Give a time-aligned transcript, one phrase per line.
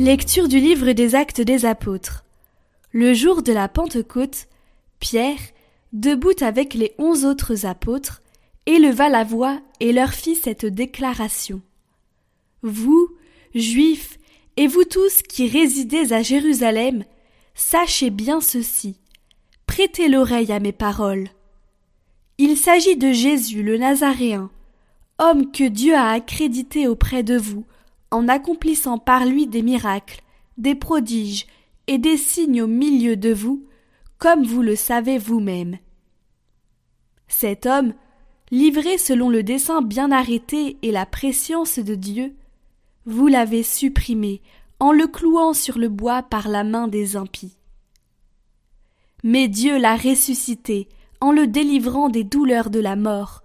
[0.00, 2.24] Lecture du livre des actes des apôtres.
[2.90, 4.48] Le jour de la Pentecôte,
[4.98, 5.36] Pierre,
[5.92, 8.22] debout avec les onze autres apôtres,
[8.64, 11.60] éleva la voix et leur fit cette déclaration.
[12.62, 13.10] Vous,
[13.54, 14.18] Juifs,
[14.56, 17.04] et vous tous qui résidez à Jérusalem,
[17.54, 18.96] sachez bien ceci.
[19.66, 21.28] Prêtez l'oreille à mes paroles.
[22.38, 24.50] Il s'agit de Jésus le Nazaréen,
[25.18, 27.66] homme que Dieu a accrédité auprès de vous,
[28.10, 30.22] en accomplissant par lui des miracles,
[30.58, 31.46] des prodiges
[31.86, 33.64] et des signes au milieu de vous,
[34.18, 35.78] comme vous le savez vous-même.
[37.28, 37.94] Cet homme,
[38.50, 42.34] livré selon le dessein bien arrêté et la préscience de Dieu,
[43.06, 44.42] vous l'avez supprimé
[44.78, 47.56] en le clouant sur le bois par la main des impies.
[49.22, 50.88] Mais Dieu l'a ressuscité
[51.20, 53.42] en le délivrant des douleurs de la mort,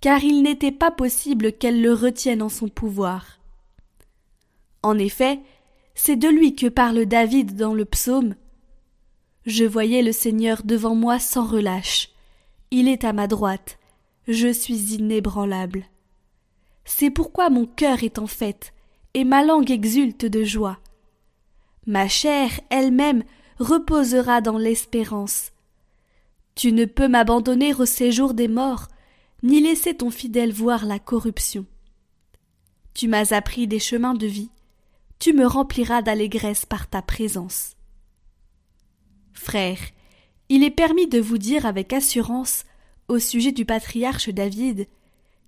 [0.00, 3.35] car il n'était pas possible qu'elle le retienne en son pouvoir.
[4.82, 5.40] En effet,
[5.94, 8.34] c'est de lui que parle David dans le psaume.
[9.46, 12.10] Je voyais le Seigneur devant moi sans relâche.
[12.70, 13.78] Il est à ma droite.
[14.28, 15.84] Je suis inébranlable.
[16.84, 18.72] C'est pourquoi mon cœur est en fête,
[19.14, 20.78] et ma langue exulte de joie.
[21.86, 23.22] Ma chair elle-même
[23.58, 25.52] reposera dans l'espérance.
[26.54, 28.88] Tu ne peux m'abandonner au séjour des morts,
[29.42, 31.66] ni laisser ton fidèle voir la corruption.
[32.94, 34.50] Tu m'as appris des chemins de vie,
[35.18, 37.76] tu me rempliras d'allégresse par ta présence.
[39.32, 39.80] Frères,
[40.48, 42.64] il est permis de vous dire avec assurance,
[43.08, 44.88] au sujet du patriarche David,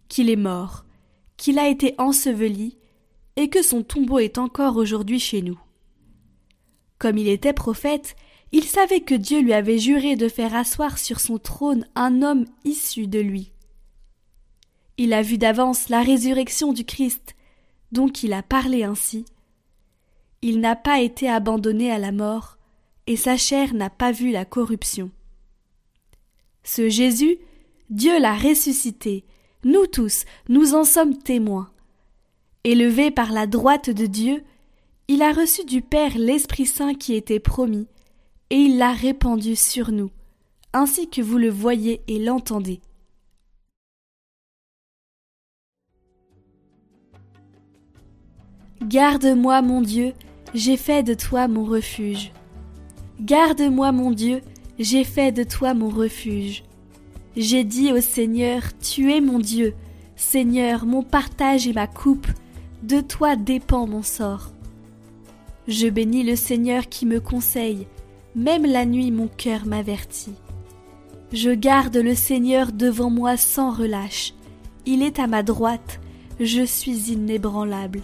[0.08, 0.84] qu'il est mort,
[1.36, 2.76] qu'il a été enseveli,
[3.36, 5.60] et que son tombeau est encore aujourd'hui chez nous.
[6.98, 8.16] Comme il était prophète,
[8.50, 12.46] il savait que Dieu lui avait juré de faire asseoir sur son trône un homme
[12.64, 13.52] issu de lui.
[14.96, 17.36] Il a vu d'avance la résurrection du Christ,
[17.92, 19.24] donc il a parlé ainsi.
[20.40, 22.58] Il n'a pas été abandonné à la mort,
[23.06, 25.10] et sa chair n'a pas vu la corruption.
[26.62, 27.38] Ce Jésus,
[27.90, 29.24] Dieu l'a ressuscité,
[29.64, 31.70] nous tous, nous en sommes témoins.
[32.64, 34.44] Élevé par la droite de Dieu,
[35.08, 37.88] il a reçu du Père l'Esprit Saint qui était promis,
[38.50, 40.10] et il l'a répandu sur nous,
[40.72, 42.80] ainsi que vous le voyez et l'entendez.
[48.82, 50.12] Garde-moi, mon Dieu,
[50.54, 52.32] j'ai fait de toi mon refuge.
[53.20, 54.40] Garde-moi, mon Dieu,
[54.78, 56.64] j'ai fait de toi mon refuge.
[57.36, 59.74] J'ai dit au Seigneur, Tu es mon Dieu,
[60.16, 62.28] Seigneur, mon partage et ma coupe,
[62.82, 64.50] de toi dépend mon sort.
[65.66, 67.86] Je bénis le Seigneur qui me conseille,
[68.34, 70.34] même la nuit mon cœur m'avertit.
[71.32, 74.32] Je garde le Seigneur devant moi sans relâche,
[74.86, 76.00] il est à ma droite,
[76.40, 78.00] je suis inébranlable.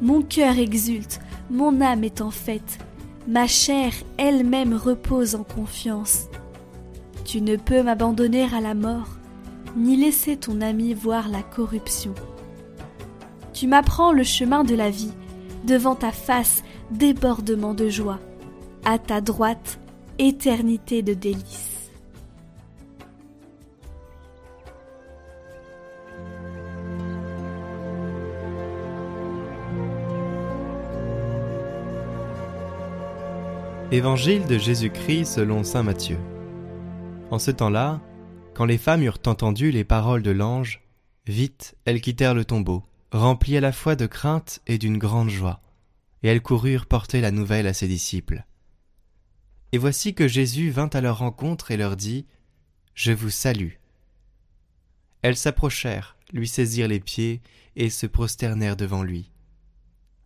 [0.00, 2.78] Mon cœur exulte, mon âme est en fête,
[3.26, 6.28] ma chair elle-même repose en confiance.
[7.24, 9.08] Tu ne peux m'abandonner à la mort,
[9.76, 12.14] ni laisser ton ami voir la corruption.
[13.52, 15.12] Tu m'apprends le chemin de la vie,
[15.64, 18.20] devant ta face débordement de joie,
[18.84, 19.78] à ta droite
[20.18, 21.63] éternité de délices.
[33.92, 36.18] Évangile de Jésus-Christ selon Saint Matthieu.
[37.30, 38.00] En ce temps-là,
[38.54, 40.80] quand les femmes eurent entendu les paroles de l'ange,
[41.26, 45.60] vite elles quittèrent le tombeau, remplies à la fois de crainte et d'une grande joie,
[46.22, 48.46] et elles coururent porter la nouvelle à ses disciples.
[49.72, 52.26] Et voici que Jésus vint à leur rencontre et leur dit
[52.94, 53.74] Je vous salue.
[55.20, 57.42] Elles s'approchèrent, lui saisirent les pieds
[57.76, 59.30] et se prosternèrent devant lui.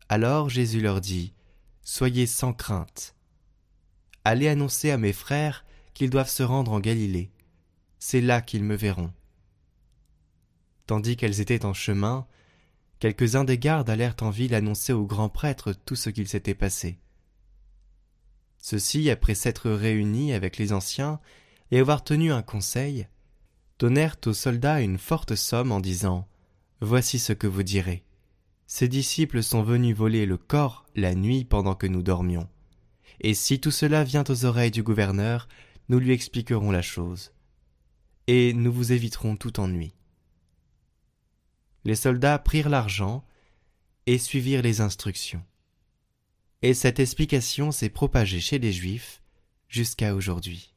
[0.08, 1.34] Alors Jésus leur dit
[1.82, 3.16] Soyez sans crainte
[4.30, 5.64] Allez annoncer à mes frères
[5.94, 7.30] qu'ils doivent se rendre en Galilée.
[7.98, 9.10] C'est là qu'ils me verront.
[10.84, 12.26] Tandis qu'elles étaient en chemin,
[12.98, 16.98] quelques-uns des gardes allèrent en ville annoncer au grand prêtre tout ce qu'il s'était passé.
[18.58, 21.20] Ceux-ci, après s'être réunis avec les anciens
[21.70, 23.08] et avoir tenu un conseil,
[23.78, 26.28] donnèrent aux soldats une forte somme en disant
[26.82, 28.04] Voici ce que vous direz.
[28.66, 32.46] Ces disciples sont venus voler le corps la nuit pendant que nous dormions
[33.20, 35.48] et si tout cela vient aux oreilles du gouverneur,
[35.88, 37.32] nous lui expliquerons la chose,
[38.26, 39.94] et nous vous éviterons tout ennui.
[41.84, 43.24] Les soldats prirent l'argent
[44.06, 45.44] et suivirent les instructions.
[46.62, 49.22] Et cette explication s'est propagée chez les Juifs
[49.68, 50.74] jusqu'à aujourd'hui.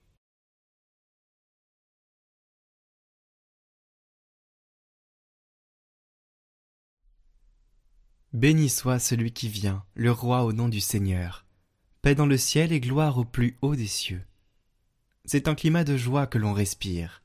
[8.33, 11.45] Béni soit celui qui vient, le roi au nom du Seigneur.
[12.01, 14.23] Paix dans le ciel et gloire au plus haut des cieux.
[15.25, 17.21] C'est un climat de joie que l'on respire.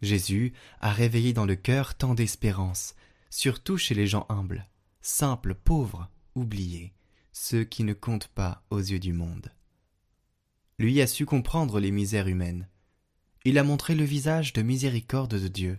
[0.00, 2.94] Jésus a réveillé dans le cœur tant d'espérance,
[3.28, 4.66] surtout chez les gens humbles,
[5.02, 6.94] simples, pauvres, oubliés,
[7.32, 9.52] ceux qui ne comptent pas aux yeux du monde.
[10.78, 12.68] Lui a su comprendre les misères humaines.
[13.44, 15.78] Il a montré le visage de miséricorde de Dieu.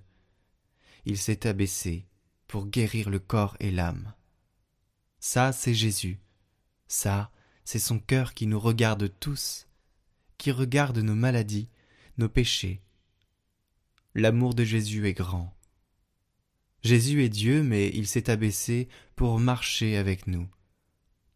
[1.05, 2.05] Il s'est abaissé
[2.47, 4.13] pour guérir le corps et l'âme.
[5.19, 6.19] Ça, c'est Jésus.
[6.87, 7.31] Ça,
[7.63, 9.67] c'est son cœur qui nous regarde tous,
[10.37, 11.69] qui regarde nos maladies,
[12.17, 12.81] nos péchés.
[14.15, 15.55] L'amour de Jésus est grand.
[16.83, 20.49] Jésus est Dieu, mais il s'est abaissé pour marcher avec nous.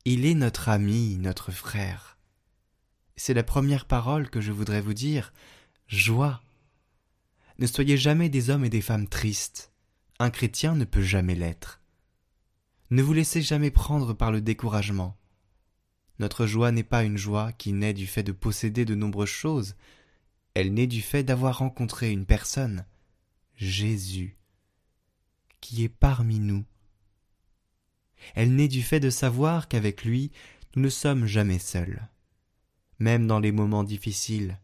[0.04, 2.18] Il est notre ami, notre frère.
[3.16, 5.34] C'est la première parole que je voudrais vous dire.
[5.88, 6.42] Joie.
[7.60, 9.72] Ne soyez jamais des hommes et des femmes tristes.
[10.20, 11.82] Un chrétien ne peut jamais l'être.
[12.90, 15.18] Ne vous laissez jamais prendre par le découragement.
[16.20, 19.76] Notre joie n'est pas une joie qui naît du fait de posséder de nombreuses choses,
[20.54, 22.86] elle naît du fait d'avoir rencontré une personne,
[23.56, 24.38] Jésus,
[25.60, 26.64] qui est parmi nous.
[28.34, 30.32] Elle naît du fait de savoir qu'avec lui,
[30.76, 32.08] nous ne sommes jamais seuls.
[33.00, 34.58] Même dans les moments difficiles,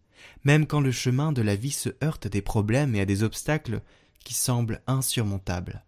[0.46, 3.24] même quand le chemin de la vie se heurte à des problèmes et à des
[3.24, 3.82] obstacles
[4.24, 5.84] qui semblent insurmontables.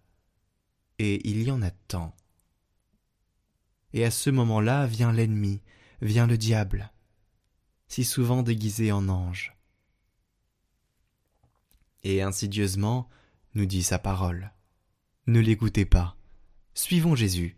[1.00, 2.14] Et il y en a tant
[3.94, 5.62] et à ce moment-là vient l'ennemi,
[6.02, 6.92] vient le diable,
[7.88, 9.56] si souvent déguisé en ange.
[12.04, 13.08] Et insidieusement
[13.54, 14.52] nous dit sa parole.
[15.28, 16.18] Ne l'écoutez pas,
[16.74, 17.56] suivons Jésus.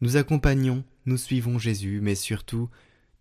[0.00, 2.70] Nous accompagnons, nous suivons Jésus, mais surtout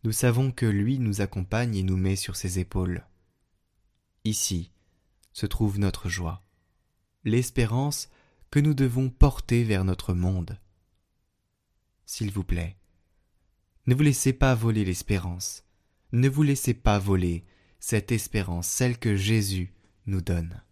[0.03, 3.05] nous savons que lui nous accompagne et nous met sur ses épaules.
[4.25, 4.71] Ici
[5.33, 6.43] se trouve notre joie,
[7.23, 8.09] l'espérance
[8.51, 10.59] que nous devons porter vers notre monde
[12.09, 12.75] s'il vous plaît.
[13.85, 15.63] Ne vous laissez pas voler l'espérance.
[16.11, 17.45] Ne vous laissez pas voler
[17.79, 19.75] cette espérance, celle que Jésus
[20.07, 20.63] nous donne.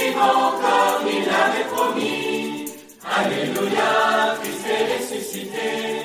[0.00, 2.64] vivant comme il l'avait promis.
[3.04, 5.99] Alléluia, Christ est ressuscité.